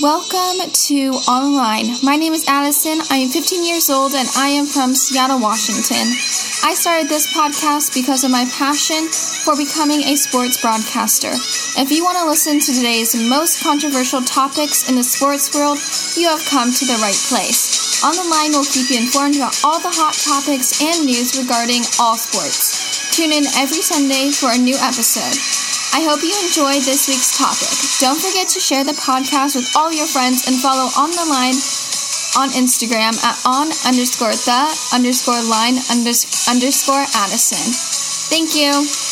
welcome 0.00 0.70
to 0.72 1.08
Online. 1.24 1.96
My 2.02 2.16
name 2.16 2.34
is 2.34 2.44
Addison. 2.48 3.00
I 3.10 3.16
am 3.16 3.30
15 3.30 3.64
years 3.64 3.88
old 3.88 4.12
and 4.14 4.28
I 4.36 4.48
am 4.48 4.66
from 4.66 4.94
Seattle, 4.94 5.40
Washington. 5.40 6.04
I 6.64 6.74
started 6.76 7.08
this 7.08 7.32
podcast 7.32 7.94
because 7.94 8.24
of 8.24 8.30
my 8.30 8.44
passion 8.52 9.08
for 9.08 9.56
becoming 9.56 10.04
a 10.04 10.16
sports 10.16 10.60
broadcaster. 10.60 11.32
If 11.80 11.92
you 11.92 12.04
want 12.04 12.18
to 12.18 12.28
listen 12.28 12.60
to 12.60 12.72
today's 12.74 13.16
most 13.16 13.62
controversial 13.62 14.20
topics 14.20 14.88
in 14.88 14.96
the 14.96 15.04
sports 15.04 15.54
world, 15.54 15.78
you 16.16 16.28
have 16.28 16.44
come 16.44 16.72
to 16.72 16.84
the 16.84 17.00
right 17.00 17.20
place. 17.32 18.04
On 18.04 18.12
the 18.12 18.28
Line 18.28 18.52
will 18.52 18.68
keep 18.68 18.90
you 18.92 19.00
informed 19.00 19.36
about 19.36 19.56
all 19.64 19.80
the 19.80 19.92
hot 19.92 20.12
topics 20.12 20.76
and 20.82 21.06
news 21.06 21.40
regarding 21.40 21.80
all 21.96 22.16
sports. 22.16 23.16
Tune 23.16 23.32
in 23.32 23.48
every 23.56 23.80
Sunday 23.80 24.28
for 24.28 24.52
a 24.52 24.60
new 24.60 24.76
episode. 24.76 25.65
I 25.94 26.02
hope 26.02 26.22
you 26.22 26.34
enjoyed 26.42 26.82
this 26.82 27.08
week's 27.08 27.36
topic. 27.36 27.70
Don't 28.00 28.18
forget 28.20 28.48
to 28.50 28.60
share 28.60 28.84
the 28.84 28.96
podcast 28.98 29.56
with 29.56 29.70
all 29.76 29.92
your 29.92 30.06
friends 30.06 30.46
and 30.46 30.56
follow 30.58 30.88
On 30.98 31.10
the 31.10 31.26
Line 31.28 31.56
on 32.36 32.50
Instagram 32.50 33.16
at 33.24 33.36
on 33.46 33.72
underscore 33.86 34.34
the 34.44 34.62
underscore 34.92 35.42
line 35.48 35.76
underscore 36.50 37.04
Addison. 37.14 37.72
Thank 38.28 38.54
you. 38.54 39.05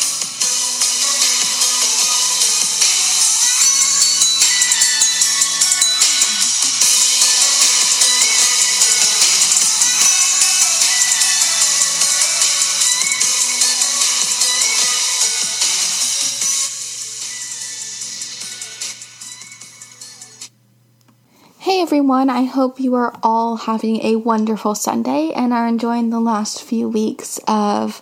Everyone, 21.85 22.31
I 22.31 22.45
hope 22.45 22.79
you 22.79 22.95
are 22.95 23.15
all 23.21 23.57
having 23.57 24.03
a 24.03 24.15
wonderful 24.15 24.73
Sunday 24.73 25.31
and 25.35 25.53
are 25.53 25.67
enjoying 25.67 26.09
the 26.09 26.19
last 26.19 26.63
few 26.63 26.89
weeks 26.89 27.39
of 27.47 28.01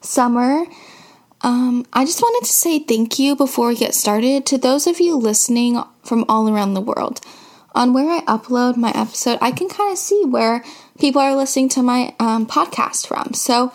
summer. 0.00 0.64
Um, 1.40 1.84
I 1.92 2.04
just 2.04 2.22
wanted 2.22 2.46
to 2.46 2.52
say 2.52 2.78
thank 2.78 3.18
you 3.18 3.34
before 3.34 3.66
we 3.66 3.74
get 3.74 3.92
started 3.92 4.46
to 4.46 4.56
those 4.56 4.86
of 4.86 5.00
you 5.00 5.16
listening 5.16 5.82
from 6.04 6.24
all 6.28 6.48
around 6.48 6.74
the 6.74 6.80
world. 6.80 7.20
On 7.74 7.92
where 7.92 8.08
I 8.08 8.20
upload 8.20 8.76
my 8.76 8.92
episode, 8.94 9.38
I 9.42 9.50
can 9.50 9.68
kind 9.68 9.90
of 9.90 9.98
see 9.98 10.22
where 10.24 10.64
people 11.00 11.20
are 11.20 11.34
listening 11.34 11.70
to 11.70 11.82
my 11.82 12.14
um, 12.20 12.46
podcast 12.46 13.08
from. 13.08 13.34
So, 13.34 13.72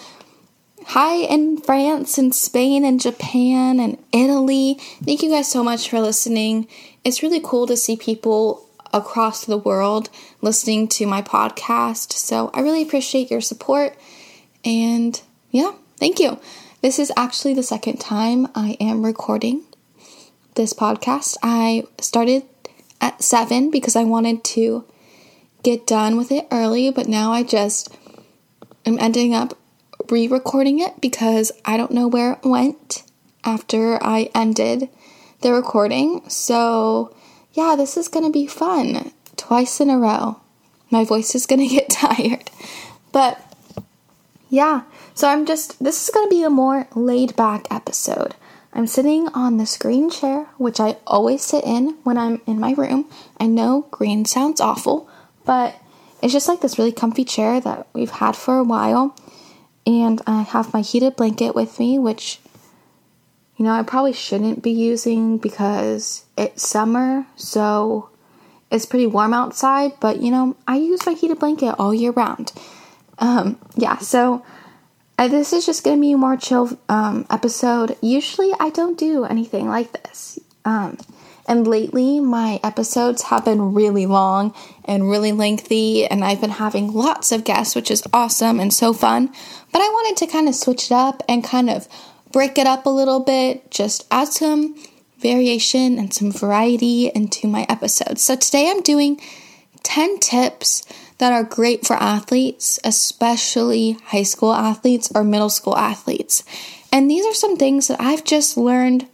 hi 0.85 1.15
in 1.15 1.57
France 1.57 2.17
and 2.17 2.33
Spain 2.33 2.85
and 2.85 3.01
Japan 3.01 3.81
and 3.81 3.97
Italy. 4.13 4.75
Thank 5.03 5.21
you 5.21 5.29
guys 5.29 5.51
so 5.51 5.65
much 5.65 5.89
for 5.89 5.99
listening. 5.99 6.69
It's 7.03 7.21
really 7.21 7.41
cool 7.43 7.67
to 7.67 7.75
see 7.75 7.97
people 7.97 8.68
across 8.93 9.45
the 9.45 9.57
world 9.57 10.09
listening 10.41 10.87
to 10.87 11.05
my 11.05 11.21
podcast. 11.21 12.13
So 12.13 12.49
I 12.53 12.61
really 12.61 12.81
appreciate 12.81 13.31
your 13.31 13.41
support. 13.41 13.97
And 14.63 15.19
yeah, 15.51 15.73
thank 15.97 16.19
you. 16.19 16.39
This 16.81 16.99
is 16.99 17.11
actually 17.17 17.53
the 17.53 17.63
second 17.63 17.99
time 17.99 18.47
I 18.55 18.77
am 18.79 19.05
recording 19.05 19.63
this 20.55 20.73
podcast. 20.73 21.37
I 21.43 21.83
started 21.99 22.43
at 23.01 23.21
7 23.21 23.69
because 23.71 23.95
I 23.95 24.03
wanted 24.03 24.43
to 24.45 24.85
get 25.63 25.85
done 25.85 26.17
with 26.17 26.31
it 26.31 26.47
early, 26.51 26.91
but 26.91 27.07
now 27.07 27.31
I 27.31 27.43
just 27.43 27.95
am 28.85 28.97
ending 28.99 29.33
up 29.33 29.57
re 30.09 30.27
recording 30.27 30.79
it 30.79 31.01
because 31.01 31.51
I 31.65 31.77
don't 31.77 31.91
know 31.91 32.07
where 32.07 32.33
it 32.33 32.43
went 32.43 33.03
after 33.43 34.01
I 34.03 34.29
ended 34.33 34.89
the 35.41 35.53
recording. 35.53 36.21
So 36.29 37.15
yeah, 37.53 37.75
this 37.75 37.97
is 37.97 38.07
going 38.07 38.25
to 38.25 38.31
be 38.31 38.47
fun. 38.47 39.11
Twice 39.35 39.79
in 39.79 39.89
a 39.89 39.97
row. 39.97 40.39
My 40.89 41.03
voice 41.03 41.35
is 41.35 41.45
going 41.45 41.59
to 41.67 41.75
get 41.75 41.89
tired. 41.89 42.49
But 43.11 43.41
yeah, 44.49 44.83
so 45.13 45.27
I'm 45.27 45.45
just, 45.45 45.83
this 45.83 46.03
is 46.03 46.13
going 46.13 46.27
to 46.27 46.35
be 46.35 46.43
a 46.43 46.49
more 46.49 46.87
laid 46.95 47.35
back 47.35 47.67
episode. 47.71 48.35
I'm 48.71 48.87
sitting 48.87 49.27
on 49.29 49.57
this 49.57 49.77
green 49.77 50.09
chair, 50.09 50.45
which 50.57 50.79
I 50.79 50.97
always 51.07 51.41
sit 51.41 51.63
in 51.63 51.97
when 52.03 52.17
I'm 52.17 52.41
in 52.45 52.59
my 52.59 52.73
room. 52.73 53.09
I 53.39 53.47
know 53.47 53.87
green 53.89 54.25
sounds 54.25 54.61
awful, 54.61 55.09
but 55.43 55.75
it's 56.21 56.33
just 56.33 56.47
like 56.47 56.61
this 56.61 56.77
really 56.77 56.91
comfy 56.91 57.25
chair 57.25 57.59
that 57.61 57.87
we've 57.93 58.11
had 58.11 58.35
for 58.35 58.57
a 58.57 58.63
while. 58.63 59.15
And 59.87 60.21
I 60.27 60.43
have 60.43 60.73
my 60.73 60.81
heated 60.81 61.15
blanket 61.15 61.55
with 61.55 61.79
me, 61.79 61.97
which 61.97 62.39
you 63.59 63.65
know, 63.65 63.73
I 63.73 63.83
probably 63.83 64.13
shouldn't 64.13 64.63
be 64.63 64.71
using 64.71 65.37
because 65.37 66.23
it's 66.37 66.65
summer, 66.65 67.25
so 67.35 68.09
it's 68.71 68.85
pretty 68.85 69.05
warm 69.05 69.33
outside, 69.33 69.91
but 69.99 70.21
you 70.21 70.31
know, 70.31 70.55
I 70.65 70.77
use 70.77 71.05
my 71.05 71.11
heated 71.11 71.39
blanket 71.39 71.75
all 71.77 71.93
year 71.93 72.11
round. 72.11 72.53
Um, 73.17 73.59
yeah, 73.75 73.97
so 73.97 74.45
uh, 75.17 75.27
this 75.27 75.51
is 75.51 75.65
just 75.65 75.83
gonna 75.83 75.99
be 75.99 76.13
a 76.13 76.17
more 76.17 76.37
chill 76.37 76.79
um, 76.87 77.27
episode. 77.29 77.97
Usually, 78.01 78.53
I 78.61 78.69
don't 78.69 78.97
do 78.97 79.25
anything 79.25 79.67
like 79.67 79.91
this. 79.91 80.39
Um, 80.63 80.97
and 81.45 81.67
lately, 81.67 82.21
my 82.21 82.61
episodes 82.63 83.23
have 83.23 83.43
been 83.43 83.73
really 83.73 84.05
long 84.05 84.53
and 84.85 85.09
really 85.09 85.33
lengthy, 85.33 86.05
and 86.05 86.23
I've 86.23 86.39
been 86.39 86.51
having 86.51 86.93
lots 86.93 87.33
of 87.33 87.43
guests, 87.43 87.75
which 87.75 87.91
is 87.91 88.03
awesome 88.13 88.61
and 88.61 88.73
so 88.73 88.93
fun. 88.93 89.33
But 89.73 89.81
I 89.81 89.89
wanted 89.89 90.15
to 90.25 90.31
kind 90.31 90.47
of 90.47 90.55
switch 90.55 90.85
it 90.85 90.93
up 90.93 91.23
and 91.27 91.43
kind 91.43 91.69
of 91.69 91.89
break 92.31 92.57
it 92.57 92.67
up 92.67 92.85
a 92.85 92.89
little 92.89 93.19
bit, 93.19 93.71
just 93.71 94.05
add 94.11 94.29
some 94.29 94.75
variation 95.19 95.97
and 95.97 96.13
some 96.13 96.31
variety 96.31 97.07
into 97.07 97.47
my 97.47 97.65
episodes. 97.69 98.23
So 98.23 98.35
today 98.35 98.69
I'm 98.69 98.81
doing 98.81 99.19
10 99.83 100.19
tips 100.19 100.85
that 101.17 101.33
are 101.33 101.43
great 101.43 101.85
for 101.85 101.95
athletes, 101.95 102.79
especially 102.83 103.97
high 104.05 104.23
school 104.23 104.53
athletes 104.53 105.11
or 105.13 105.23
middle 105.23 105.49
school 105.49 105.77
athletes. 105.77 106.43
And 106.91 107.09
these 107.09 107.25
are 107.25 107.33
some 107.33 107.57
things 107.57 107.87
that 107.87 107.99
I've 107.99 108.23
just 108.23 108.57
learned 108.57 109.07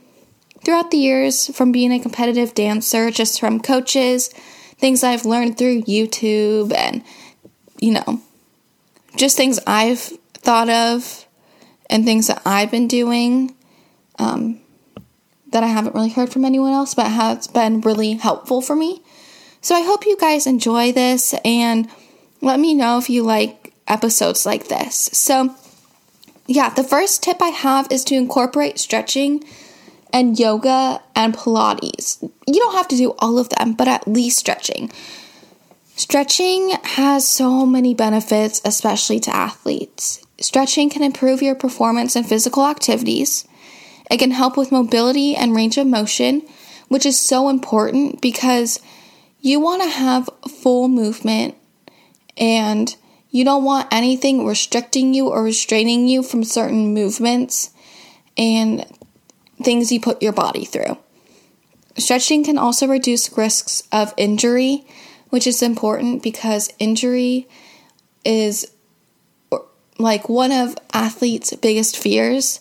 throughout 0.63 0.91
the 0.91 0.97
years 0.97 1.47
from 1.55 1.71
being 1.71 1.91
a 1.91 1.99
competitive 1.99 2.53
dancer, 2.53 3.11
just 3.11 3.39
from 3.39 3.59
coaches, 3.59 4.29
things 4.77 5.03
I've 5.03 5.25
learned 5.25 5.57
through 5.57 5.83
YouTube, 5.83 6.73
and, 6.73 7.03
you 7.79 7.91
know, 7.91 8.21
just 9.15 9.37
things 9.37 9.59
I've 9.65 9.99
thought 9.99 10.69
of 10.69 11.24
and 11.89 12.05
things 12.05 12.27
that 12.27 12.41
I've 12.45 12.71
been 12.71 12.87
doing 12.87 13.55
um, 14.19 14.59
that 15.51 15.63
I 15.63 15.67
haven't 15.67 15.95
really 15.95 16.09
heard 16.09 16.31
from 16.31 16.45
anyone 16.45 16.73
else, 16.73 16.93
but 16.93 17.07
has 17.07 17.47
been 17.47 17.81
really 17.81 18.13
helpful 18.13 18.61
for 18.61 18.75
me. 18.75 19.01
So 19.61 19.75
I 19.75 19.81
hope 19.81 20.05
you 20.05 20.17
guys 20.17 20.45
enjoy 20.45 20.91
this 20.91 21.33
and 21.43 21.89
let 22.41 22.59
me 22.59 22.73
know 22.75 22.97
if 22.97 23.09
you 23.09 23.23
like 23.23 23.73
episodes 23.87 24.45
like 24.45 24.67
this. 24.67 25.09
So, 25.13 25.55
yeah, 26.45 26.69
the 26.69 26.83
first 26.83 27.23
tip 27.23 27.41
I 27.41 27.49
have 27.49 27.87
is 27.91 28.03
to 28.05 28.15
incorporate 28.15 28.79
stretching 28.79 29.43
and 30.13 30.39
yoga 30.39 31.01
and 31.15 31.33
Pilates. 31.33 32.21
You 32.47 32.59
don't 32.59 32.75
have 32.75 32.87
to 32.89 32.97
do 32.97 33.15
all 33.19 33.37
of 33.37 33.49
them, 33.49 33.73
but 33.73 33.87
at 33.87 34.07
least 34.07 34.37
stretching. 34.39 34.91
Stretching 35.95 36.71
has 36.83 37.27
so 37.27 37.65
many 37.65 37.93
benefits, 37.93 38.61
especially 38.65 39.19
to 39.21 39.35
athletes. 39.35 40.24
Stretching 40.39 40.89
can 40.89 41.03
improve 41.03 41.41
your 41.41 41.55
performance 41.55 42.15
in 42.15 42.23
physical 42.23 42.65
activities. 42.65 43.47
It 44.11 44.17
can 44.17 44.31
help 44.31 44.57
with 44.57 44.71
mobility 44.71 45.35
and 45.35 45.55
range 45.55 45.77
of 45.77 45.87
motion, 45.87 46.43
which 46.87 47.05
is 47.05 47.19
so 47.19 47.49
important 47.49 48.21
because 48.21 48.79
you 49.41 49.59
want 49.59 49.81
to 49.83 49.89
have 49.89 50.29
full 50.49 50.87
movement 50.87 51.55
and 52.37 52.95
you 53.31 53.43
don't 53.43 53.63
want 53.63 53.93
anything 53.93 54.45
restricting 54.45 55.13
you 55.13 55.27
or 55.27 55.43
restraining 55.43 56.07
you 56.07 56.23
from 56.23 56.43
certain 56.43 56.93
movements 56.93 57.71
and 58.37 58.85
things 59.61 59.91
you 59.91 59.99
put 59.99 60.21
your 60.21 60.33
body 60.33 60.65
through. 60.65 60.97
Stretching 61.97 62.43
can 62.43 62.57
also 62.57 62.87
reduce 62.87 63.37
risks 63.37 63.83
of 63.91 64.13
injury, 64.17 64.85
which 65.29 65.47
is 65.47 65.61
important 65.61 66.21
because 66.21 66.73
injury 66.77 67.47
is 68.25 68.69
like 69.97 70.29
one 70.29 70.51
of 70.51 70.77
athletes' 70.93 71.55
biggest 71.55 71.97
fears 71.97 72.59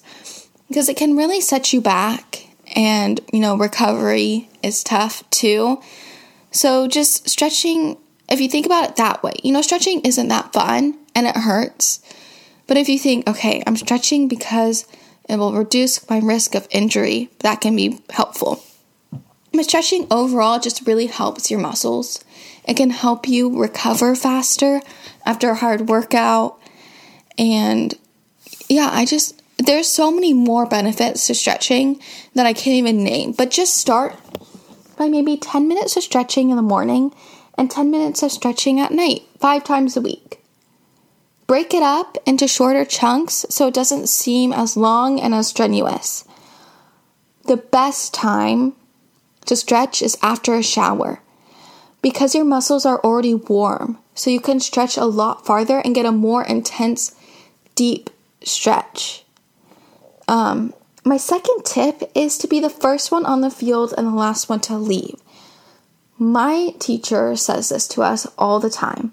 because 0.69 0.89
it 0.89 0.97
can 0.97 1.17
really 1.17 1.41
set 1.41 1.73
you 1.73 1.81
back 1.81 2.47
and, 2.75 3.21
you 3.33 3.41
know, 3.41 3.57
recovery 3.57 4.49
is 4.63 4.83
tough 4.83 5.29
too. 5.31 5.81
So 6.51 6.87
just 6.89 7.29
stretching, 7.29 7.97
if 8.29 8.41
you 8.41 8.49
think 8.49 8.67
about 8.67 8.89
it 8.89 8.97
that 8.97 9.23
way, 9.23 9.35
you 9.43 9.53
know, 9.53 9.63
stretching 9.63 10.01
isn't 10.01 10.29
that 10.29 10.53
fun 10.53 10.99
and 11.15 11.27
it 11.27 11.37
hurts. 11.37 12.01
But 12.67 12.77
if 12.77 12.89
you 12.89 12.99
think, 12.99 13.29
okay, 13.29 13.63
I'm 13.67 13.77
stretching 13.77 14.29
because 14.29 14.87
it 15.29 15.37
will 15.37 15.53
reduce 15.53 16.09
my 16.09 16.19
risk 16.19 16.55
of 16.55 16.69
injury, 16.71 17.31
that 17.41 17.61
can 17.61 17.77
be 17.77 18.01
helpful. 18.11 18.63
But 19.53 19.65
stretching 19.65 20.07
overall 20.11 20.59
just 20.59 20.87
really 20.87 21.07
helps 21.07 21.51
your 21.51 21.61
muscles. 21.61 22.25
It 22.67 22.77
can 22.77 22.91
help 22.91 23.29
you 23.29 23.61
recover 23.61 24.17
faster 24.17 24.81
after 25.25 25.51
a 25.51 25.55
hard 25.55 25.89
workout. 25.89 26.59
And 27.39 27.95
yeah, 28.69 28.91
I 28.93 29.05
just, 29.05 29.43
there's 29.59 29.89
so 29.89 30.11
many 30.11 30.33
more 30.33 30.67
benefits 30.67 31.27
to 31.27 31.35
stretching 31.35 32.01
that 32.35 32.47
I 32.47 32.53
can't 32.53 32.77
even 32.77 33.05
name. 33.05 33.33
But 33.33 33.51
just 33.51 33.77
start 33.77 34.17
by 34.97 35.09
maybe 35.09 35.37
10 35.37 35.69
minutes 35.69 35.97
of 35.97 36.03
stretching 36.03 36.51
in 36.51 36.57
the 36.57 36.63
morning 36.63 37.15
and 37.57 37.71
10 37.71 37.91
minutes 37.91 38.23
of 38.23 38.33
stretching 38.33 38.81
at 38.81 38.93
night, 38.93 39.23
five 39.39 39.65
times 39.65 39.97
a 39.97 40.01
week. 40.01 40.41
Break 41.47 41.75
it 41.75 41.83
up 41.83 42.17
into 42.25 42.49
shorter 42.49 42.85
chunks 42.85 43.45
so 43.51 43.69
it 43.69 43.75
doesn't 43.75 44.09
seem 44.09 44.53
as 44.53 44.77
long 44.77 45.21
and 45.21 45.35
as 45.35 45.49
strenuous. 45.49 46.25
The 47.47 47.59
best 47.59 48.15
time 48.15 48.73
to 49.45 49.55
stretch 49.55 50.01
is 50.01 50.17
after 50.23 50.55
a 50.55 50.63
shower 50.63 51.21
because 52.01 52.35
your 52.35 52.45
muscles 52.45 52.85
are 52.85 53.01
already 53.01 53.35
warm, 53.35 53.99
so 54.15 54.31
you 54.31 54.41
can 54.41 54.61
stretch 54.61 54.97
a 54.97 55.07
lot 55.07 55.47
farther 55.47 55.79
and 55.79 55.95
get 55.95 56.05
a 56.05 56.13
more 56.13 56.45
intense, 56.45 57.15
deep 57.75 58.11
stretch. 58.43 59.25
Um, 60.29 60.75
my 61.05 61.17
second 61.17 61.65
tip 61.65 62.03
is 62.15 62.39
to 62.39 62.49
be 62.49 62.61
the 62.61 62.71
first 62.71 63.13
one 63.13 63.27
on 63.27 63.41
the 63.41 63.51
field 63.51 63.93
and 63.97 64.07
the 64.07 64.13
last 64.13 64.49
one 64.49 64.61
to 64.61 64.77
leave. 64.79 65.21
My 66.19 66.75
teacher 66.79 67.37
says 67.37 67.69
this 67.69 67.87
to 67.89 68.03
us 68.03 68.27
all 68.39 68.61
the 68.61 68.71
time. 68.71 69.13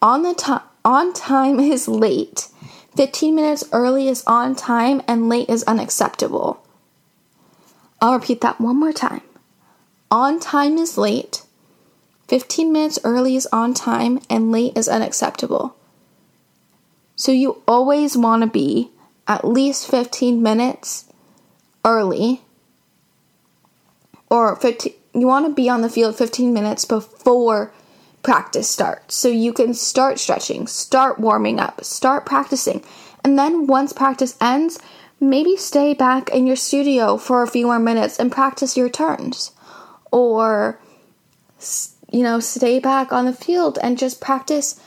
On 0.00 0.22
the 0.22 0.34
time 0.34 0.62
on 0.84 1.12
time 1.12 1.58
is 1.74 1.88
late. 1.88 2.48
15 2.96 3.34
minutes 3.34 3.64
early 3.72 4.06
is 4.06 4.22
on 4.26 4.54
time 4.54 5.02
and 5.08 5.28
late 5.28 5.48
is 5.48 5.64
unacceptable. 5.64 6.64
I'll 8.00 8.14
repeat 8.14 8.40
that 8.42 8.60
one 8.60 8.78
more 8.78 8.92
time. 8.92 9.22
On 10.10 10.38
time 10.38 10.78
is 10.78 10.96
late. 10.96 11.42
15 12.28 12.72
minutes 12.72 12.98
early 13.02 13.34
is 13.34 13.48
on 13.52 13.74
time 13.74 14.20
and 14.30 14.52
late 14.52 14.76
is 14.76 14.88
unacceptable. 14.88 15.74
So 17.16 17.32
you 17.32 17.62
always 17.66 18.16
want 18.16 18.42
to 18.42 18.48
be 18.48 18.90
at 19.26 19.46
least 19.46 19.90
15 19.90 20.42
minutes 20.42 21.06
early. 21.84 22.42
Or 24.30 24.56
15 24.56 24.92
you 25.16 25.28
want 25.28 25.46
to 25.46 25.52
be 25.52 25.68
on 25.68 25.80
the 25.80 25.88
field 25.88 26.16
15 26.16 26.52
minutes 26.52 26.84
before 26.84 27.72
practice 28.24 28.68
starts. 28.68 29.14
So 29.14 29.28
you 29.28 29.52
can 29.52 29.74
start 29.74 30.18
stretching 30.18 30.66
start 30.66 31.20
warming 31.20 31.60
up 31.60 31.84
start 31.84 32.26
practicing. 32.26 32.82
And 33.22 33.38
then 33.38 33.66
once 33.66 33.92
practice 33.92 34.36
ends 34.40 34.78
maybe 35.20 35.56
stay 35.56 35.94
back 35.94 36.28
in 36.30 36.46
your 36.46 36.56
studio 36.56 37.16
for 37.16 37.42
a 37.42 37.46
few 37.48 37.66
more 37.66 37.78
minutes 37.78 38.18
and 38.18 38.32
practice 38.32 38.76
your 38.76 38.88
turns. 38.88 39.52
Or 40.10 40.80
you 42.10 42.22
know 42.22 42.40
stay 42.40 42.80
back 42.80 43.12
on 43.12 43.24
the 43.24 43.32
field 43.32 43.78
and 43.82 43.98
just 43.98 44.20
practice 44.20 44.80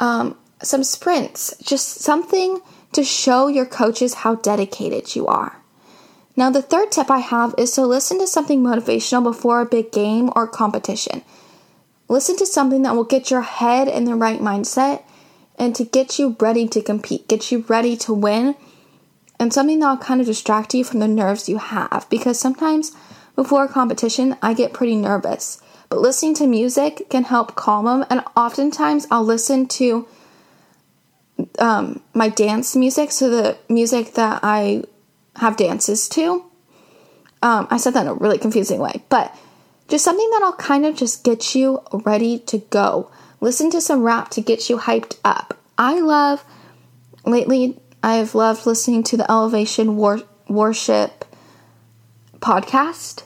um, 0.00 0.36
some 0.62 0.84
sprints 0.84 1.54
just 1.62 2.00
something 2.00 2.60
to 2.92 3.04
show 3.04 3.48
your 3.48 3.66
coaches 3.66 4.14
how 4.14 4.36
dedicated 4.36 5.14
you 5.14 5.26
are. 5.26 5.60
Now, 6.36 6.50
the 6.50 6.62
third 6.62 6.92
tip 6.92 7.10
I 7.10 7.18
have 7.18 7.54
is 7.56 7.72
to 7.72 7.86
listen 7.86 8.18
to 8.18 8.26
something 8.26 8.62
motivational 8.62 9.22
before 9.22 9.60
a 9.60 9.66
big 9.66 9.90
game 9.90 10.30
or 10.36 10.46
competition. 10.46 11.22
Listen 12.08 12.36
to 12.36 12.46
something 12.46 12.82
that 12.82 12.94
will 12.94 13.04
get 13.04 13.30
your 13.30 13.42
head 13.42 13.88
in 13.88 14.04
the 14.04 14.14
right 14.14 14.40
mindset 14.40 15.02
and 15.58 15.74
to 15.74 15.84
get 15.84 16.18
you 16.18 16.36
ready 16.38 16.68
to 16.68 16.82
compete, 16.82 17.26
get 17.28 17.50
you 17.50 17.64
ready 17.68 17.96
to 17.96 18.12
win, 18.12 18.54
and 19.40 19.52
something 19.52 19.78
that 19.80 19.88
will 19.88 19.96
kind 19.96 20.20
of 20.20 20.26
distract 20.26 20.74
you 20.74 20.84
from 20.84 21.00
the 21.00 21.08
nerves 21.08 21.48
you 21.48 21.58
have. 21.58 22.06
Because 22.10 22.38
sometimes 22.38 22.92
before 23.34 23.64
a 23.64 23.68
competition, 23.68 24.36
I 24.42 24.54
get 24.54 24.72
pretty 24.72 24.96
nervous. 24.96 25.60
But 25.88 26.00
listening 26.00 26.34
to 26.36 26.46
music 26.46 27.08
can 27.08 27.24
help 27.24 27.54
calm 27.54 27.86
them, 27.86 28.04
and 28.10 28.22
oftentimes 28.36 29.06
I'll 29.10 29.24
listen 29.24 29.66
to 29.68 30.06
um, 31.58 32.02
my 32.14 32.28
dance 32.28 32.76
music, 32.76 33.12
so 33.12 33.28
the 33.28 33.58
music 33.68 34.14
that 34.14 34.40
I 34.42 34.84
have 35.36 35.56
dances 35.56 36.08
to. 36.10 36.44
Um, 37.42 37.68
I 37.70 37.76
said 37.76 37.94
that 37.94 38.02
in 38.02 38.08
a 38.08 38.14
really 38.14 38.38
confusing 38.38 38.80
way, 38.80 39.02
but 39.08 39.36
just 39.88 40.04
something 40.04 40.28
that'll 40.32 40.54
kind 40.54 40.86
of 40.86 40.96
just 40.96 41.22
get 41.22 41.54
you 41.54 41.80
ready 41.92 42.38
to 42.40 42.58
go. 42.58 43.10
Listen 43.40 43.70
to 43.70 43.80
some 43.80 44.02
rap 44.02 44.30
to 44.30 44.40
get 44.40 44.68
you 44.68 44.78
hyped 44.78 45.18
up. 45.24 45.58
I 45.78 46.00
love, 46.00 46.44
lately, 47.24 47.78
I've 48.02 48.34
loved 48.34 48.66
listening 48.66 49.02
to 49.04 49.16
the 49.16 49.30
Elevation 49.30 49.96
War- 49.96 50.22
Worship 50.48 51.24
podcast 52.40 53.24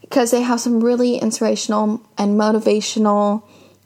because 0.00 0.30
they 0.30 0.42
have 0.42 0.60
some 0.60 0.80
really 0.82 1.16
inspirational 1.16 2.02
and 2.16 2.38
motivational 2.40 3.42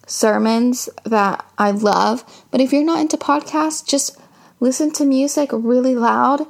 sermons 0.07 0.89
that 1.05 1.45
I 1.59 1.71
love. 1.71 2.25
But 2.51 2.61
if 2.61 2.73
you're 2.73 2.85
not 2.85 3.01
into 3.01 3.17
podcasts, 3.17 3.87
just 3.87 4.19
listen 4.61 4.91
to 4.93 5.05
music 5.05 5.51
really 5.53 5.95
loud 5.95 6.47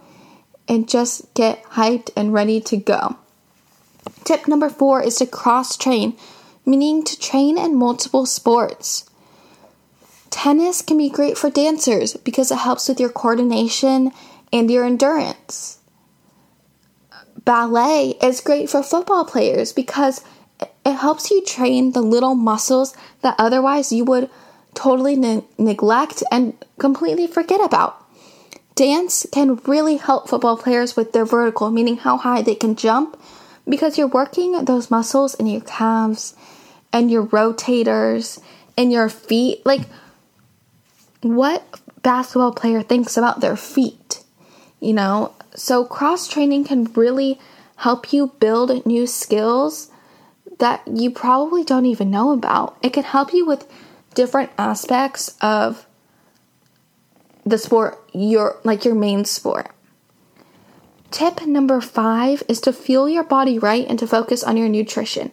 and 0.69 0.89
just 0.89 1.33
get 1.35 1.62
hyped 1.65 2.11
and 2.17 2.33
ready 2.33 2.61
to 2.61 2.77
go. 2.77 3.17
Tip 4.25 4.49
number 4.49 4.71
four 4.71 5.03
is 5.03 5.17
to 5.17 5.27
cross 5.27 5.77
train, 5.77 6.17
meaning 6.65 7.05
to 7.05 7.19
train 7.19 7.59
in 7.59 7.77
multiple 7.77 8.27
sports. 8.27 9.09
Tennis 10.31 10.83
can 10.83 10.99
be 10.99 11.09
great 11.09 11.39
for 11.39 11.51
dancers 11.51 12.17
because 12.17 12.51
it 12.51 12.59
helps 12.59 12.89
with 12.89 12.99
your 12.99 13.11
coordination 13.11 14.11
and 14.53 14.71
your 14.71 14.85
endurance. 14.85 15.79
Ballet 17.45 18.17
is 18.23 18.41
great 18.41 18.71
for 18.71 18.83
football 18.83 19.25
players 19.25 19.73
because 19.73 20.23
it 20.84 20.94
helps 20.94 21.31
you 21.31 21.44
train 21.44 21.92
the 21.92 22.02
little 22.02 22.34
muscles 22.34 22.94
that 23.22 23.34
otherwise 23.38 23.92
you 23.92 24.04
would 24.04 24.28
totally 24.75 25.16
ne- 25.16 25.44
neglect 25.56 26.22
and 26.31 26.54
completely 26.78 27.26
forget 27.26 27.64
about. 27.64 28.00
Dance 28.75 29.26
can 29.32 29.56
really 29.66 29.96
help 29.96 30.28
football 30.28 30.56
players 30.56 30.96
with 30.96 31.12
their 31.12 31.25
vertical, 31.25 31.70
meaning 31.70 31.98
how 31.98 32.16
high 32.16 32.42
they 32.42 32.56
can 32.56 32.75
jump, 32.75 33.16
because 33.69 33.96
you're 33.96 34.08
working 34.08 34.64
those 34.64 34.90
muscles 34.90 35.34
in 35.34 35.46
your 35.46 35.60
calves 35.60 36.34
and 36.92 37.10
your 37.10 37.25
rotators 37.26 38.40
and 38.76 38.92
your 38.92 39.08
feet. 39.08 39.64
Like, 39.64 39.82
what 41.22 41.64
basketball 42.02 42.52
player 42.52 42.82
thinks 42.82 43.16
about 43.16 43.40
their 43.40 43.56
feet? 43.56 44.22
You 44.81 44.92
know? 44.92 45.32
So, 45.54 45.84
cross 45.84 46.26
training 46.26 46.64
can 46.64 46.84
really 46.94 47.38
help 47.76 48.12
you 48.12 48.32
build 48.41 48.84
new 48.84 49.06
skills 49.06 49.91
that 50.58 50.82
you 50.87 51.11
probably 51.11 51.65
don't 51.65 51.87
even 51.87 52.11
know 52.11 52.32
about. 52.32 52.77
It 52.82 52.93
can 52.93 53.05
help 53.05 53.32
you 53.32 53.44
with 53.44 53.70
different 54.15 54.51
aspects 54.58 55.37
of 55.41 55.87
the 57.44 57.58
sport, 57.58 58.03
your 58.13 58.58
like 58.65 58.84
your 58.84 58.94
main 58.94 59.25
sport. 59.25 59.70
Tip 61.11 61.46
number 61.46 61.81
5 61.81 62.43
is 62.49 62.61
to 62.63 62.73
fuel 62.73 63.08
your 63.08 63.23
body 63.23 63.58
right 63.58 63.87
and 63.89 63.99
to 63.99 64.06
focus 64.06 64.43
on 64.43 64.56
your 64.56 64.69
nutrition. 64.69 65.31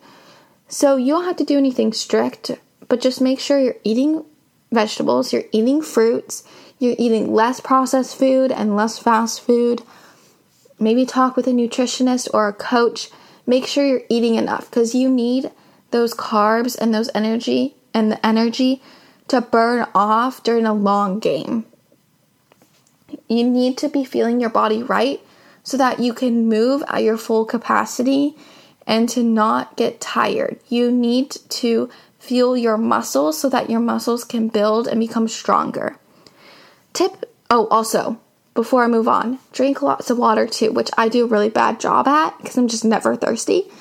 So 0.68 0.96
you 0.96 1.14
don't 1.14 1.26
have 1.26 1.38
to 1.38 1.44
do 1.44 1.58
anything 1.58 1.92
strict, 1.92 2.52
but 2.88 3.02
just 3.02 3.20
make 3.20 3.40
sure 3.40 3.60
you're 3.60 3.76
eating 3.84 4.24
vegetables, 4.72 5.34
you're 5.34 5.46
eating 5.52 5.82
fruits, 5.82 6.44
you're 6.78 6.96
eating 6.98 7.34
less 7.34 7.60
processed 7.60 8.16
food 8.16 8.52
and 8.52 8.76
less 8.76 9.00
fast 9.00 9.42
food. 9.42 9.82
Maybe 10.80 11.06
talk 11.06 11.36
with 11.36 11.48
a 11.48 11.52
nutritionist 11.52 12.28
or 12.34 12.48
a 12.48 12.54
coach 12.54 13.10
make 13.52 13.68
sure 13.68 13.86
you're 13.86 14.08
eating 14.08 14.36
enough 14.36 14.70
because 14.70 14.96
you 14.96 15.10
need 15.10 15.52
those 15.92 16.14
carbs 16.14 16.78
and 16.80 16.96
those 16.96 17.10
energy 17.14 17.76
and 17.94 18.10
the 18.10 18.26
energy 18.26 18.82
to 19.28 19.42
burn 19.42 19.86
off 19.94 20.42
during 20.42 20.66
a 20.66 20.74
long 20.74 21.20
game. 21.20 21.66
You 23.28 23.44
need 23.44 23.78
to 23.80 23.90
be 23.90 24.06
feeling 24.06 24.40
your 24.40 24.50
body 24.50 24.82
right 24.82 25.20
so 25.64 25.76
that 25.76 26.00
you 26.00 26.14
can 26.14 26.48
move 26.48 26.82
at 26.88 27.04
your 27.04 27.18
full 27.18 27.44
capacity 27.44 28.38
and 28.88 29.10
to 29.10 29.22
not 29.22 29.76
get 29.76 30.00
tired. 30.00 30.58
You 30.70 30.90
need 30.90 31.32
to 31.32 31.90
fuel 32.20 32.56
your 32.56 32.78
muscles 32.78 33.38
so 33.38 33.50
that 33.50 33.70
your 33.70 33.82
muscles 33.82 34.24
can 34.24 34.48
build 34.48 34.88
and 34.88 34.98
become 34.98 35.28
stronger. 35.28 35.98
Tip 36.94 37.26
oh, 37.50 37.68
also, 37.68 38.21
before 38.54 38.84
I 38.84 38.88
move 38.88 39.08
on, 39.08 39.40
drink 39.54 39.82
lots 39.82 40.10
of 40.10 40.18
water 40.18 40.46
too, 40.46 40.72
which 40.72 40.90
I 40.98 41.08
do 41.08 41.26
a 41.26 41.28
really 41.28 41.50
bad 41.50 41.80
job 41.80 42.08
at 42.08 42.38
because 42.38 42.58
I'm 42.58 42.68
just 42.68 42.86
never 42.86 43.16
thirsty. 43.16 43.72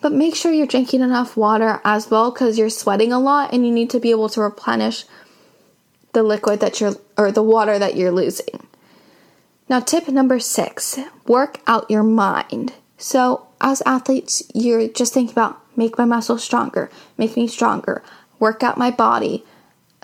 But 0.00 0.12
make 0.12 0.34
sure 0.34 0.52
you're 0.52 0.66
drinking 0.66 1.00
enough 1.00 1.36
water 1.36 1.80
as 1.84 2.10
well 2.10 2.30
because 2.30 2.58
you're 2.58 2.70
sweating 2.70 3.12
a 3.12 3.18
lot 3.18 3.52
and 3.52 3.66
you 3.66 3.72
need 3.72 3.90
to 3.90 4.00
be 4.00 4.10
able 4.10 4.28
to 4.30 4.40
replenish 4.40 5.04
the 6.12 6.22
liquid 6.22 6.60
that 6.60 6.80
you're 6.80 6.94
or 7.18 7.32
the 7.32 7.42
water 7.42 7.78
that 7.78 7.96
you're 7.96 8.12
losing. 8.12 8.66
Now, 9.68 9.80
tip 9.80 10.08
number 10.08 10.38
six 10.38 10.98
work 11.26 11.60
out 11.66 11.90
your 11.90 12.02
mind. 12.02 12.74
So, 12.98 13.46
as 13.60 13.82
athletes, 13.86 14.42
you're 14.54 14.88
just 14.88 15.14
thinking 15.14 15.32
about 15.32 15.60
make 15.76 15.98
my 15.98 16.04
muscles 16.04 16.44
stronger, 16.44 16.90
make 17.18 17.36
me 17.36 17.48
stronger, 17.48 18.02
work 18.38 18.62
out 18.62 18.78
my 18.78 18.90
body 18.90 19.44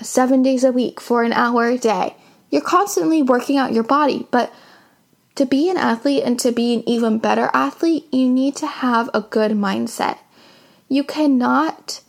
seven 0.00 0.43
days 0.43 0.64
a 0.64 0.73
week 0.73 1.00
for 1.00 1.23
an 1.23 1.33
hour 1.33 1.69
a 1.69 1.79
day. 1.79 2.17
You're 2.50 2.62
constantly 2.62 3.23
working 3.23 3.57
out 3.57 3.73
your 3.73 3.85
body, 3.85 4.26
but 4.30 4.52
to 5.37 5.47
be 5.47 5.71
an 5.71 5.76
athlete 5.76 6.25
and 6.25 6.38
to 6.40 6.52
be 6.52 6.75
an 6.75 6.88
even 6.88 7.19
better 7.19 7.50
athlete, 7.54 8.07
you 8.12 8.28
need 8.28 8.57
to 8.57 8.66
have 8.66 9.09
a 9.14 9.21
good 9.21 9.52
mindset. 9.52 10.19
You 10.88 11.04
cannot 11.04 12.00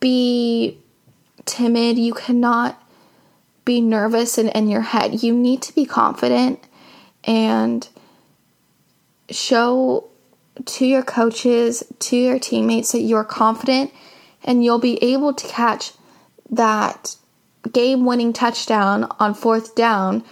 be 0.00 0.78
timid, 1.44 1.98
you 1.98 2.14
cannot 2.14 2.82
be 3.64 3.80
nervous 3.80 4.38
and 4.38 4.48
in 4.50 4.68
your 4.68 4.80
head. 4.80 5.22
You 5.22 5.34
need 5.34 5.62
to 5.62 5.74
be 5.74 5.84
confident 5.84 6.60
and 7.24 7.86
show 9.30 10.08
to 10.64 10.86
your 10.86 11.02
coaches, 11.02 11.84
to 11.98 12.16
your 12.16 12.38
teammates 12.38 12.92
that 12.92 13.00
you're 13.00 13.24
confident 13.24 13.92
and 14.44 14.64
you'll 14.64 14.78
be 14.78 15.02
able 15.02 15.32
to 15.32 15.46
catch 15.46 15.92
that 16.50 17.16
game 17.70 18.04
winning 18.04 18.32
touchdown 18.32 19.08
on 19.18 19.34
fourth 19.34 19.74
down 19.74 20.24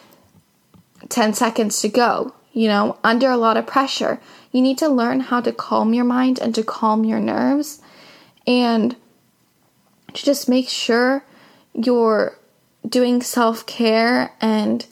10 1.09 1.35
seconds 1.35 1.81
to 1.81 1.89
go, 1.89 2.35
you 2.53 2.69
know, 2.69 2.99
under 3.03 3.31
a 3.31 3.37
lot 3.37 3.57
of 3.57 3.67
pressure. 3.67 4.21
You 4.53 4.61
need 4.63 4.79
to 4.79 4.89
learn 4.89 5.21
how 5.21 5.41
to 5.41 5.53
calm 5.53 5.95
your 5.95 6.05
mind 6.05 6.39
and 6.39 6.55
to 6.55 6.63
calm 6.63 7.05
your 7.05 7.21
nerves 7.21 7.81
and 8.47 8.97
to 10.15 10.25
just 10.25 10.49
make 10.49 10.69
sure 10.69 11.25
you're 11.73 12.37
doing 12.89 13.23
self 13.23 13.67
care 13.67 14.33
and 14.41 14.87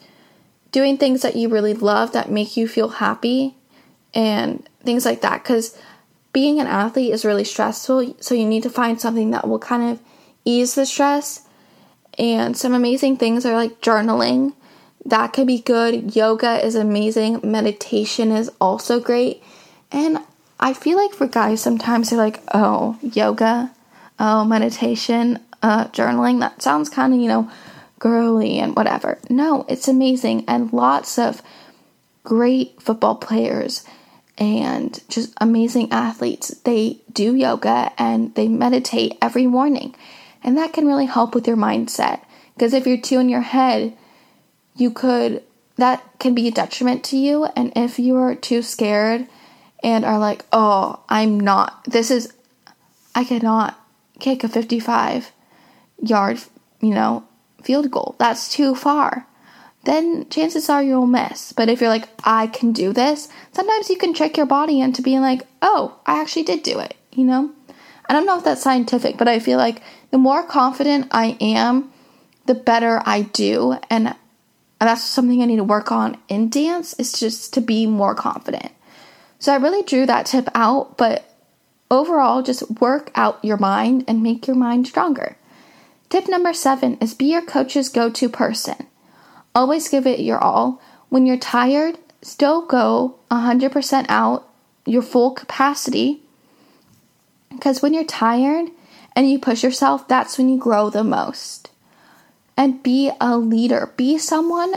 doing 0.71 0.97
things 0.97 1.23
that 1.23 1.37
you 1.37 1.49
really 1.49 1.75
love 1.75 2.13
that 2.13 2.31
make 2.31 2.57
you 2.57 2.69
feel 2.69 2.89
happy 2.89 3.57
and 4.15 4.69
things 4.85 5.05
like 5.05 5.23
that. 5.23 5.43
Because 5.43 5.77
being 6.33 6.61
an 6.61 6.67
athlete 6.67 7.13
is 7.13 7.25
really 7.25 7.45
stressful, 7.45 8.15
so 8.21 8.35
you 8.35 8.47
need 8.47 8.63
to 8.63 8.71
find 8.71 9.01
something 9.01 9.31
that 9.31 9.49
will 9.49 9.59
kind 9.59 9.91
of 9.91 10.01
ease 10.45 10.75
the 10.75 10.87
stress. 10.87 11.48
And 12.19 12.57
some 12.57 12.75
amazing 12.75 13.17
things 13.17 13.47
are 13.47 13.55
like 13.55 13.81
journaling. 13.81 14.55
That 15.05 15.33
could 15.33 15.47
be 15.47 15.61
good. 15.61 16.17
Yoga 16.17 16.65
is 16.65 16.75
amazing. 16.75 17.41
Meditation 17.45 18.33
is 18.33 18.51
also 18.61 19.01
great. 19.01 19.43
And 19.93 20.19
I 20.61 20.75
feel 20.75 20.99
like 20.99 21.13
for 21.13 21.27
guys, 21.27 21.61
sometimes 21.61 22.11
they're 22.11 22.19
like, 22.19 22.43
oh, 22.53 22.99
yoga, 23.01 23.73
oh, 24.19 24.45
meditation, 24.45 25.39
uh, 25.63 25.87
journaling. 25.89 26.41
That 26.41 26.61
sounds 26.61 26.91
kind 26.91 27.15
of, 27.15 27.21
you 27.21 27.29
know, 27.29 27.51
girly 27.99 28.59
and 28.59 28.75
whatever. 28.75 29.19
No, 29.31 29.65
it's 29.69 29.89
amazing. 29.89 30.45
And 30.49 30.73
lots 30.73 31.19
of 31.19 31.43
great 32.25 32.81
football 32.83 33.15
players 33.15 33.85
and 34.37 35.01
just 35.09 35.33
amazing 35.41 35.91
athletes. 35.93 36.49
They 36.65 37.01
do 37.13 37.35
yoga 37.35 37.93
and 37.99 38.35
they 38.35 38.49
meditate 38.49 39.17
every 39.23 39.47
morning. 39.47 39.95
And 40.43 40.57
that 40.57 40.73
can 40.73 40.87
really 40.87 41.07
help 41.07 41.35
with 41.35 41.47
your 41.47 41.57
mindset. 41.57 42.21
Because 42.55 42.73
if 42.73 42.87
you're 42.87 43.01
too 43.01 43.19
in 43.19 43.29
your 43.29 43.43
head, 43.43 43.97
you 44.77 44.91
could, 44.91 45.43
that 45.77 46.03
can 46.19 46.35
be 46.35 46.49
a 46.49 46.53
detriment 46.53 47.05
to 47.05 47.17
you. 47.17 47.45
And 47.57 47.73
if 47.77 47.99
you 47.99 48.17
are 48.17 48.35
too 48.35 48.63
scared 48.63 49.27
and 49.83 50.05
are 50.05 50.19
like, 50.19 50.45
oh, 50.53 51.01
I'm 51.09 51.39
not, 51.39 51.85
this 51.85 52.11
is, 52.11 52.33
I 53.15 53.25
cannot 53.25 53.79
kick 54.19 54.45
a 54.45 54.49
55 54.49 55.33
yard, 56.03 56.41
you 56.81 56.91
know, 56.91 57.25
field 57.63 57.91
goal. 57.91 58.17
That's 58.19 58.53
too 58.53 58.75
far. 58.75 59.27
Then 59.85 60.29
chances 60.29 60.69
are 60.69 60.83
you'll 60.83 61.07
miss. 61.07 61.53
But 61.53 61.69
if 61.69 61.81
you're 61.81 61.91
like, 61.91 62.09
I 62.25 62.49
can 62.49 62.73
do 62.73 62.93
this, 62.93 63.29
sometimes 63.53 63.89
you 63.89 63.97
can 63.97 64.13
trick 64.13 64.37
your 64.37 64.47
body 64.47 64.81
into 64.81 65.03
being 65.03 65.21
like, 65.21 65.43
oh, 65.63 65.99
I 66.07 66.21
actually 66.21 66.43
did 66.43 66.63
do 66.63 66.79
it, 66.79 66.95
you 67.13 67.25
know? 67.25 67.53
I 68.09 68.15
don't 68.15 68.27
know 68.27 68.39
if 68.39 68.45
that's 68.45 68.63
scientific, 68.63 69.19
but 69.19 69.29
I 69.29 69.39
feel 69.39 69.59
like 69.59 69.83
the 70.11 70.19
more 70.19 70.43
confident 70.43 71.09
I 71.11 71.37
am, 71.41 71.93
the 72.47 72.55
better 72.55 73.03
I 73.05 73.23
do. 73.23 73.77
And 73.91 74.15
that's 74.81 75.05
something 75.05 75.43
I 75.43 75.47
need 75.47 75.57
to 75.57 75.65
work 75.65 75.93
on 75.93 76.17
in 76.29 76.49
dance, 76.49 76.95
is 76.95 77.13
just 77.13 77.53
to 77.55 77.61
be 77.61 77.87
more 77.87 78.15
confident. 78.15 78.73
So 79.39 79.53
I 79.53 79.57
really 79.57 79.83
drew 79.83 80.07
that 80.07 80.27
tip 80.27 80.49
out, 80.55 80.97
but 80.97 81.25
overall, 81.91 82.43
just 82.43 82.81
work 82.81 83.11
out 83.15 83.45
your 83.45 83.57
mind 83.57 84.05
and 84.09 84.23
make 84.23 84.47
your 84.47 84.57
mind 84.57 84.87
stronger. 84.87 85.37
Tip 86.09 86.29
number 86.29 86.53
seven 86.55 86.97
is 87.03 87.13
be 87.15 87.27
your 87.27 87.43
coach's 87.43 87.89
go 87.91 88.09
to 88.11 88.29
person. 88.29 88.87
Always 89.55 89.89
give 89.89 90.07
it 90.07 90.21
your 90.21 90.39
all. 90.39 90.81
When 91.11 91.27
you're 91.27 91.37
tired, 91.37 91.99
still 92.23 92.65
go 92.67 93.19
100% 93.31 94.07
out, 94.09 94.49
your 94.87 95.03
full 95.03 95.33
capacity. 95.33 96.23
Because 97.51 97.83
when 97.83 97.95
you're 97.95 98.05
tired 98.05 98.69
and 99.15 99.31
you 99.31 99.39
push 99.39 99.63
yourself, 99.63 100.07
that's 100.07 100.39
when 100.39 100.49
you 100.49 100.59
grow 100.59 100.91
the 100.91 101.05
most. 101.05 101.71
And 102.57 102.83
be 102.83 103.11
a 103.21 103.37
leader. 103.37 103.93
Be 103.97 104.19
someone 104.19 104.75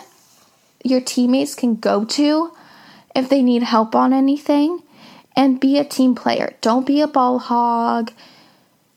your 0.83 1.01
teammates 1.01 1.55
can 1.55 1.75
go 1.75 2.05
to 2.05 2.51
if 3.15 3.29
they 3.29 3.41
need 3.41 3.63
help 3.63 3.95
on 3.95 4.13
anything. 4.13 4.83
And 5.35 5.59
be 5.59 5.77
a 5.77 5.85
team 5.85 6.15
player. 6.15 6.55
Don't 6.61 6.85
be 6.85 7.01
a 7.01 7.07
ball 7.07 7.39
hog 7.39 8.11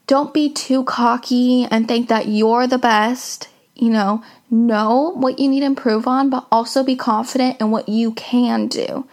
don't 0.06 0.34
be 0.34 0.52
too 0.52 0.84
cocky 0.84 1.66
and 1.70 1.88
think 1.88 2.08
that 2.08 2.28
you're 2.28 2.66
the 2.66 2.78
best. 2.78 3.48
You 3.74 3.90
know, 3.90 4.22
know 4.50 5.12
what 5.16 5.38
you 5.38 5.48
need 5.48 5.60
to 5.60 5.66
improve 5.66 6.06
on, 6.06 6.30
but 6.30 6.46
also 6.52 6.84
be 6.84 6.94
confident 6.94 7.60
in 7.60 7.70
what 7.70 7.88
you 7.88 8.12
can 8.12 8.68
do. 8.68 9.08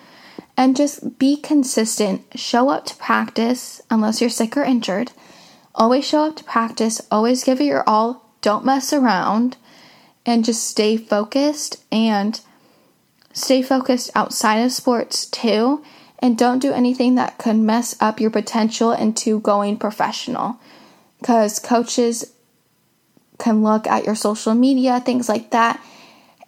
And 0.61 0.75
just 0.75 1.17
be 1.17 1.37
consistent. 1.37 2.21
Show 2.35 2.69
up 2.69 2.85
to 2.85 2.95
practice 2.97 3.81
unless 3.89 4.21
you're 4.21 4.29
sick 4.29 4.55
or 4.55 4.63
injured. 4.63 5.11
Always 5.73 6.05
show 6.05 6.25
up 6.25 6.35
to 6.35 6.43
practice. 6.43 7.01
Always 7.09 7.43
give 7.43 7.59
it 7.59 7.63
your 7.63 7.83
all. 7.89 8.29
Don't 8.41 8.63
mess 8.63 8.93
around. 8.93 9.57
And 10.23 10.45
just 10.45 10.63
stay 10.63 10.97
focused 10.97 11.83
and 11.91 12.39
stay 13.33 13.63
focused 13.63 14.11
outside 14.13 14.57
of 14.57 14.71
sports 14.71 15.25
too. 15.25 15.83
And 16.19 16.37
don't 16.37 16.59
do 16.59 16.71
anything 16.71 17.15
that 17.15 17.39
could 17.39 17.55
mess 17.55 17.95
up 17.99 18.19
your 18.19 18.29
potential 18.29 18.91
into 18.91 19.39
going 19.39 19.77
professional 19.77 20.59
because 21.19 21.57
coaches 21.57 22.35
can 23.39 23.63
look 23.63 23.87
at 23.87 24.05
your 24.05 24.13
social 24.13 24.53
media, 24.53 24.99
things 24.99 25.27
like 25.27 25.49
that, 25.49 25.83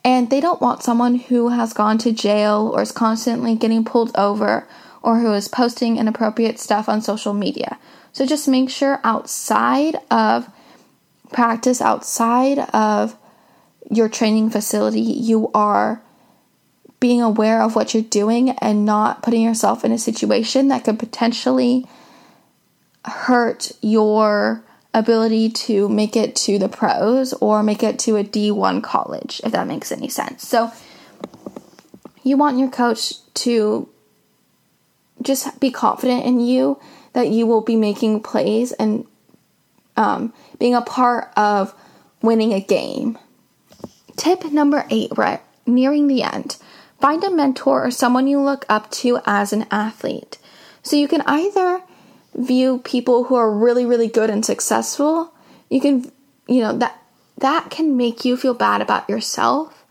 and 0.04 0.30
they 0.30 0.42
don't 0.42 0.62
want 0.62 0.84
someone 0.84 1.16
who 1.16 1.50
has 1.50 1.74
gone 1.74 1.98
to 2.00 2.12
jail 2.12 2.72
or 2.74 2.82
is 2.82 2.92
constantly 2.92 3.56
getting 3.56 3.86
pulled 3.86 4.16
over 4.16 4.68
or 5.02 5.20
who 5.20 5.34
is 5.34 5.48
posting 5.48 5.98
inappropriate 5.98 6.60
stuff 6.60 6.90
on 6.90 7.02
social 7.02 7.34
media. 7.34 7.78
So 8.12 8.26
just 8.26 8.48
make 8.48 8.70
sure 8.70 9.00
outside 9.04 9.96
of 10.12 10.50
practice, 11.32 11.82
outside 11.82 12.60
of 12.74 13.18
your 13.90 14.10
training 14.10 14.50
facility, 14.50 15.02
you 15.02 15.50
are 15.54 16.02
being 17.00 17.22
aware 17.22 17.62
of 17.62 17.76
what 17.76 17.94
you're 17.94 18.04
doing 18.04 18.52
and 18.52 18.86
not 18.86 19.22
putting 19.24 19.42
yourself 19.42 19.84
in 19.84 19.92
a 19.92 19.98
situation 19.98 20.70
that 20.70 20.86
could 20.86 20.98
potentially 20.98 21.86
hurt 23.06 23.72
your 23.82 24.64
ability 24.94 25.50
to 25.50 25.90
make 25.90 26.16
it 26.16 26.36
to 26.36 26.60
the 26.60 26.70
pros 26.70 27.34
or 27.34 27.64
make 27.64 27.84
it 27.84 27.98
to 28.00 28.18
a 28.18 28.24
D1 28.24 28.84
college, 28.84 29.42
if 29.44 29.52
that 29.52 29.68
makes 29.68 29.92
any 29.92 30.10
sense. 30.10 30.48
So, 30.48 30.72
you 32.24 32.38
want 32.38 32.58
your 32.58 32.70
coach 32.70 33.14
to 33.34 33.90
just 35.22 35.60
be 35.60 35.72
confident 35.72 36.26
in 36.26 36.40
you 36.40 36.80
that 37.14 37.30
you 37.30 37.46
will 37.46 37.62
be 37.62 37.76
making 37.76 38.22
plays 38.22 38.72
and 38.74 39.06
um, 39.96 40.34
being 40.60 40.76
a 40.76 40.82
part 40.82 41.32
of 41.36 41.74
winning 42.22 42.54
a 42.54 42.60
game. 42.60 43.18
Tip 44.16 44.46
number 44.46 44.86
eight, 44.90 45.12
right 45.18 45.42
nearing 45.66 46.08
the 46.08 46.24
end. 46.24 46.58
Find 47.00 47.24
a 47.24 47.32
mentor 47.32 47.86
or 47.86 47.92
someone 47.92 48.28
you 48.28 48.40
look 48.40 48.66
up 48.70 48.90
to 48.92 49.20
as 49.26 49.54
an 49.54 49.66
athlete. 49.72 50.38
So 50.82 50.96
you 50.96 51.08
can 51.08 51.22
either 51.22 51.83
view 52.36 52.80
people 52.80 53.26
who 53.26 53.36
are 53.36 53.52
really 53.52 53.86
really 53.86 54.08
good 54.08 54.30
and 54.30 54.46
successful 54.46 55.34
you 55.70 55.80
can 55.80 56.12
you 56.48 56.62
know 56.62 56.76
that 56.78 57.00
that 57.38 57.70
can 57.70 57.98
make 57.98 58.24
you 58.26 58.38
feel 58.38 58.54
bad 58.54 58.82
about 58.82 59.10
yourself 59.10 59.86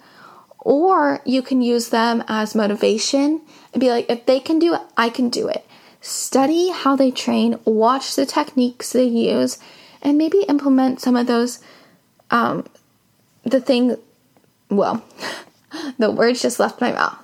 or 0.59 1.21
you 1.25 1.43
can 1.43 1.61
use 1.61 1.89
them 1.89 2.23
as 2.29 2.55
motivation 2.55 3.41
and 3.73 3.81
be 3.81 3.91
like 3.91 4.09
if 4.09 4.27
they 4.27 4.41
can 4.41 4.59
do 4.59 4.75
it 4.75 4.81
i 4.97 5.09
can 5.09 5.29
do 5.29 5.49
it. 5.49 5.67
Study 6.05 6.71
how 6.71 6.97
they 6.97 7.13
train 7.13 7.61
watch 7.65 8.17
the 8.17 8.27
techniques 8.27 8.93
they 8.93 9.05
use 9.05 9.59
and 10.01 10.19
maybe 10.19 10.43
implement 10.49 11.01
some 11.01 11.15
of 11.15 11.29
those 11.29 11.61
um 12.31 12.67
the 13.45 13.61
thing 13.61 13.97
well 14.69 15.05
the 15.99 16.11
words 16.11 16.43
just 16.43 16.59
left 16.59 16.81
my 16.81 16.93
mouth. 16.93 17.19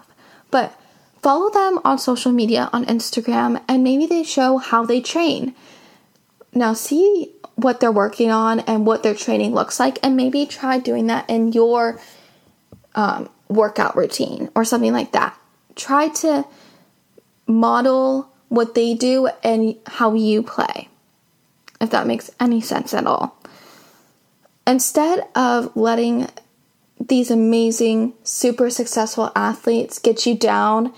But 0.51 0.79
Follow 1.23 1.51
them 1.51 1.81
on 1.85 1.99
social 1.99 2.33
media 2.33 2.71
on 2.73 2.85
Instagram 2.87 3.63
and 3.69 3.83
maybe 3.83 4.07
they 4.07 4.23
show 4.23 4.59
how 4.59 4.85
they 4.85 5.01
train. 5.01 5.55
Now, 6.53 6.73
see 6.73 7.33
what 7.57 7.81
they're 7.81 7.93
working 7.93 8.31
on 8.31 8.61
and 8.61 8.87
what 8.87 9.03
their 9.03 9.15
training 9.15 9.53
looks 9.53 9.81
like, 9.81 9.99
and 10.03 10.17
maybe 10.17 10.47
try 10.47 10.79
doing 10.79 11.09
that 11.09 11.29
in 11.29 11.53
your 11.53 12.01
um, 12.95 13.29
workout 13.49 13.97
routine 13.97 14.49
or 14.55 14.65
something 14.65 14.93
like 14.93 15.13
that. 15.13 15.37
Try 15.75 16.09
to 16.09 16.47
model 17.47 18.31
what 18.49 18.75
they 18.75 18.95
do 18.95 19.29
and 19.43 19.77
how 19.87 20.15
you 20.15 20.43
play, 20.43 20.89
if 21.81 21.91
that 21.91 22.07
makes 22.07 22.31
any 22.39 22.61
sense 22.61 22.95
at 22.95 23.07
all. 23.07 23.37
Instead 24.67 25.27
of 25.35 25.75
letting 25.77 26.29
these 27.01 27.31
amazing, 27.31 28.15
super 28.25 28.71
successful 28.71 29.31
athletes 29.35 29.99
get 29.99 30.27
you 30.27 30.37
down 30.37 30.93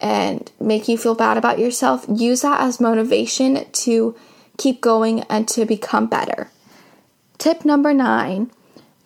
and 0.00 0.50
make 0.60 0.88
you 0.88 0.96
feel 0.96 1.14
bad 1.14 1.36
about 1.36 1.58
yourself, 1.58 2.04
use 2.08 2.42
that 2.42 2.60
as 2.60 2.80
motivation 2.80 3.66
to 3.72 4.14
keep 4.56 4.80
going 4.80 5.20
and 5.22 5.48
to 5.48 5.64
become 5.64 6.06
better. 6.06 6.50
Tip 7.38 7.64
number 7.64 7.92
nine 7.92 8.50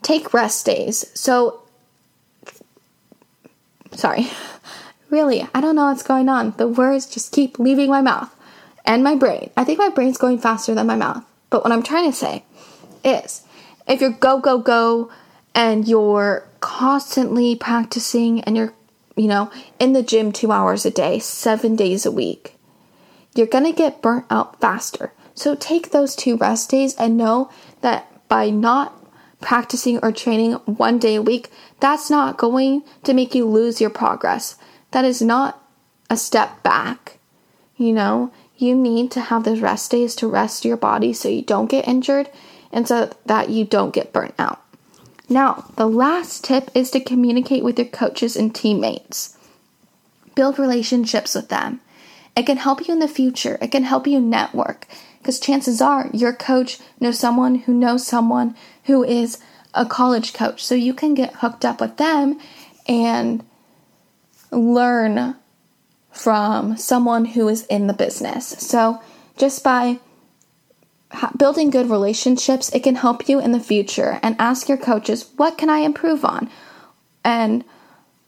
take 0.03 0.35
rest 0.35 0.67
days. 0.67 1.11
So, 1.15 1.63
sorry, 3.93 4.27
Really, 5.13 5.47
I 5.55 5.61
don't 5.61 5.77
know 5.77 5.85
what's 5.85 6.03
going 6.03 6.31
on. 6.31 6.55
The 6.57 6.67
words 6.67 7.05
just 7.05 7.33
keep 7.33 7.59
leaving 7.59 7.91
my 7.91 8.01
mouth 8.01 8.35
and 8.87 9.05
my 9.05 9.15
brain. 9.15 9.51
I 9.59 9.63
think 9.63 9.79
my 9.79 9.91
brain's 9.91 10.17
going 10.17 10.39
faster 10.39 10.75
than 10.75 10.87
my 10.87 10.97
mouth. 10.97 11.23
But 11.51 11.63
what 11.63 11.71
I'm 11.71 11.83
trying 11.83 12.11
to 12.11 12.17
say 12.17 12.45
is 13.05 13.43
if 13.87 14.01
you're 14.01 14.09
go, 14.09 14.41
go, 14.41 14.59
go, 14.59 15.11
and 15.55 15.87
you're 15.87 16.49
constantly 16.61 17.55
practicing 17.57 18.41
and 18.43 18.57
you're, 18.57 18.73
you 19.17 19.29
know, 19.29 19.51
in 19.79 19.93
the 19.93 20.03
gym 20.03 20.33
two 20.33 20.53
hours 20.53 20.87
a 20.87 20.91
day, 20.91 21.19
seven 21.19 21.77
days 21.77 22.07
a 22.07 22.11
week, 22.11 22.57
you're 23.35 23.47
going 23.47 23.65
to 23.65 23.73
get 23.73 24.03
burnt 24.03 24.27
out 24.31 24.61
faster. 24.61 25.13
So 25.35 25.55
take 25.55 25.91
those 25.91 26.15
two 26.15 26.37
rest 26.37 26.71
days 26.71 26.95
and 26.97 27.17
know 27.17 27.51
that 27.81 28.29
by 28.29 28.51
not 28.51 28.99
practicing 29.41 29.99
or 30.03 30.13
training 30.13 30.53
one 30.65 30.99
day 30.99 31.17
a 31.17 31.23
week, 31.23 31.51
that's 31.81 32.11
not 32.11 32.39
going 32.39 32.83
to 33.03 33.13
make 33.13 33.35
you 33.35 33.47
lose 33.47 33.81
your 33.81 33.91
progress. 33.91 34.57
That 34.93 35.05
is 35.05 35.21
not 35.21 35.63
a 36.09 36.17
step 36.17 36.63
back. 36.63 37.19
You 37.77 37.93
know, 37.93 38.33
you 38.57 38.75
need 38.75 39.11
to 39.13 39.21
have 39.21 39.45
those 39.45 39.61
rest 39.61 39.91
days 39.91 40.15
to 40.17 40.29
rest 40.29 40.65
your 40.65 40.77
body 40.77 41.13
so 41.13 41.29
you 41.29 41.43
don't 41.43 41.71
get 41.71 41.89
injured 41.89 42.31
and 42.71 42.87
so 42.87 43.11
that 43.27 43.51
you 43.51 43.65
don't 43.65 43.93
get 43.93 44.13
burnt 44.13 44.35
out. 44.39 44.62
Now, 45.33 45.65
the 45.77 45.89
last 45.89 46.45
tip 46.45 46.71
is 46.75 46.91
to 46.91 47.01
communicate 47.01 47.65
with 47.65 47.79
your 47.79 47.89
coaches 47.89 48.37
and 48.37 48.55
teammates. 48.55 49.39
Build 50.35 50.59
relationships 50.59 51.35
with 51.35 51.49
them. 51.49 51.81
It 52.37 52.45
can 52.45 52.59
help 52.59 52.87
you 52.87 52.93
in 52.93 53.01
the 53.01 53.09
future. 53.09 53.57
It 53.63 53.73
can 53.73 53.85
help 53.85 54.07
you 54.07 54.21
network 54.21 54.87
because 55.19 55.41
chances 55.41 55.81
are 55.81 56.11
your 56.13 56.35
coach 56.35 56.79
knows 57.01 57.19
someone 57.19 57.55
who 57.55 57.73
knows 57.73 58.07
someone 58.07 58.55
who 58.85 59.03
is 59.05 59.39
a 59.73 59.87
college 59.87 60.35
coach. 60.35 60.63
So 60.63 60.75
you 60.75 60.93
can 60.93 61.15
get 61.15 61.37
hooked 61.37 61.65
up 61.65 61.81
with 61.81 61.97
them 61.97 62.39
and 62.87 63.43
learn 64.51 65.37
from 66.11 66.77
someone 66.77 67.25
who 67.25 67.49
is 67.49 67.65
in 67.67 67.87
the 67.87 67.95
business. 67.95 68.49
So 68.49 69.01
just 69.39 69.65
by 69.65 69.99
building 71.37 71.71
good 71.71 71.91
relationships, 71.91 72.71
it 72.71 72.83
can 72.83 72.97
help 72.97 73.29
you 73.29 73.41
in 73.41 73.53
the 73.53 73.61
future 73.61 74.19
and 74.23 74.37
ask 74.39 74.69
your 74.69 74.79
coaches, 74.79 75.31
what 75.37 75.59
can 75.59 75.69
I 75.71 75.79
improve 75.79 76.25
on? 76.25 76.51
And 77.25 77.65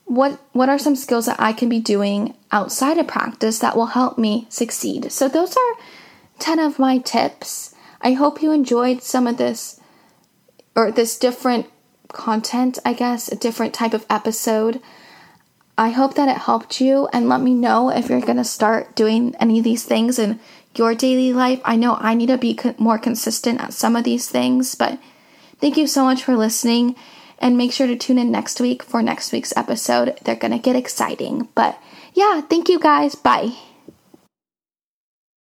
what 0.07 0.39
what 0.53 0.69
are 0.69 0.79
some 0.79 0.97
skills 0.97 1.27
that 1.27 1.41
I 1.41 1.53
can 1.53 1.69
be 1.69 1.81
doing 1.81 2.35
outside 2.53 2.99
of 2.99 3.07
practice 3.07 3.59
that 3.61 3.77
will 3.77 3.87
help 3.87 4.19
me 4.19 4.47
succeed? 4.49 5.11
So 5.11 5.29
those 5.29 5.57
are 5.57 5.77
10 6.39 6.59
of 6.59 6.79
my 6.79 6.99
tips. 6.99 7.75
I 8.01 8.13
hope 8.13 8.43
you 8.43 8.53
enjoyed 8.53 9.03
some 9.03 9.27
of 9.27 9.39
this 9.39 9.81
or 10.77 10.91
this 10.91 11.19
different 11.19 11.67
content, 12.13 12.79
I 12.85 12.93
guess, 12.93 13.29
a 13.29 13.37
different 13.37 13.75
type 13.75 13.95
of 13.95 14.07
episode. 14.11 14.81
I 15.77 15.91
hope 15.91 16.15
that 16.15 16.29
it 16.29 16.43
helped 16.43 16.81
you 16.81 17.09
and 17.13 17.29
let 17.29 17.41
me 17.41 17.55
know 17.55 17.91
if 17.91 18.09
you're 18.09 18.21
going 18.21 18.37
to 18.37 18.45
start 18.45 18.95
doing 18.95 19.35
any 19.41 19.59
of 19.59 19.65
these 19.65 19.85
things 19.85 20.19
in 20.19 20.39
your 20.79 20.95
daily 20.95 21.33
life. 21.33 21.61
I 21.65 21.77
know 21.77 21.97
I 22.01 22.15
need 22.15 22.27
to 22.27 22.39
be 22.39 22.59
more 22.79 22.99
consistent 22.99 23.61
at 23.61 23.73
some 23.73 23.97
of 23.97 24.05
these 24.05 24.29
things, 24.29 24.75
but 24.75 24.99
thank 25.61 25.77
you 25.77 25.87
so 25.87 26.05
much 26.05 26.23
for 26.23 26.37
listening 26.37 26.97
and 27.39 27.57
make 27.57 27.73
sure 27.73 27.87
to 27.87 27.97
tune 27.97 28.19
in 28.19 28.31
next 28.31 28.61
week 28.61 28.83
for 28.83 29.03
next 29.03 29.33
week's 29.33 29.57
episode. 29.57 30.19
They're 30.25 30.37
going 30.37 30.53
to 30.53 30.59
get 30.59 30.77
exciting. 30.77 31.49
But 31.55 31.79
yeah, 32.15 32.41
thank 32.43 32.69
you 32.69 32.79
guys. 32.79 33.15
Bye. 33.15 33.55